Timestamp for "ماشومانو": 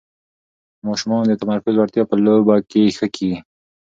0.87-1.29